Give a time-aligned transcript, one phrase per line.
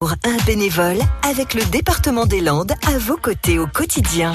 [0.00, 0.98] Pour un bénévole
[1.28, 4.30] avec le département des Landes à vos côtés au quotidien.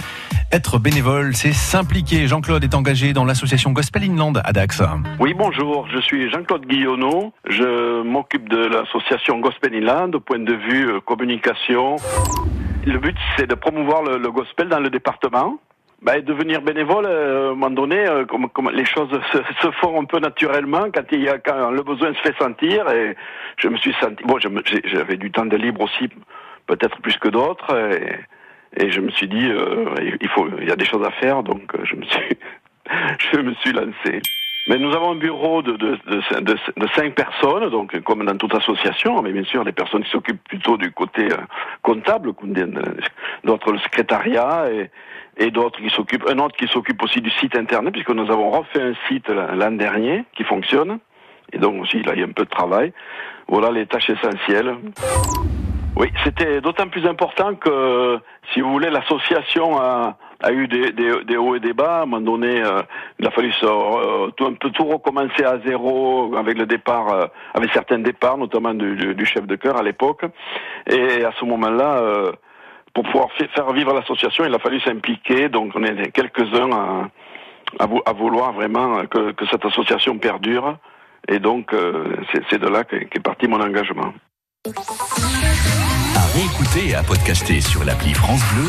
[0.52, 2.28] Être bénévole, c'est s'impliquer.
[2.28, 4.82] Jean-Claude est engagé dans l'association Gospel Inland à Dax.
[5.22, 7.32] Oui, bonjour, je suis Jean-Claude Guillonneau.
[7.48, 11.96] Je m'occupe de l'association Gospel Inland au point de vue euh, communication.
[12.86, 15.60] Le but, c'est de promouvoir le, le gospel dans le département.
[16.04, 19.72] Bah, devenir bénévole, euh, à un moment donné, euh, comme, comme les choses se, se,
[19.72, 22.90] font un peu naturellement quand il y a quand le besoin se fait sentir.
[22.90, 23.16] Et
[23.56, 24.22] je me suis senti.
[24.26, 26.10] Bon, j'avais du temps de libre aussi,
[26.68, 27.74] peut-être plus que d'autres.
[27.78, 31.12] Et, et, je me suis dit, euh, il faut, il y a des choses à
[31.12, 32.38] faire, donc euh, je me suis,
[33.32, 34.22] je me suis lancé.
[34.68, 38.38] Mais nous avons un bureau de, de, de, de, de cinq personnes, donc comme dans
[38.38, 41.38] toute association, mais bien sûr des personnes qui s'occupent plutôt du côté euh,
[41.82, 42.32] comptable,
[43.44, 44.90] d'autres le secrétariat et,
[45.38, 48.52] et d'autres qui s'occupent, un autre qui s'occupe aussi du site internet, puisque nous avons
[48.52, 51.00] refait un site l'an dernier qui fonctionne,
[51.52, 52.94] et donc aussi là il y a un peu de travail.
[53.50, 54.78] Voilà les tâches essentielles.
[55.96, 58.18] Oui, c'était d'autant plus important que,
[58.52, 62.00] si vous voulez, l'association a, a eu des, des, hauts et des bas.
[62.00, 62.82] À un moment donné, euh,
[63.20, 67.26] il a fallu euh, tout, un peu tout recommencer à zéro avec le départ, euh,
[67.54, 70.26] avec certains départs, notamment du, chef de chœur à l'époque.
[70.88, 72.34] Et à ce moment-là,
[72.94, 75.48] pour pouvoir faire vivre l'association, il a fallu s'impliquer.
[75.48, 77.10] Donc on est quelques-uns
[77.80, 80.78] à, vouloir vraiment que, cette association perdure.
[81.30, 81.74] Et donc
[82.50, 84.14] c'est de là qu'est parti mon engagement.
[86.16, 88.62] À réécouter et à podcaster sur l'appli France Bleu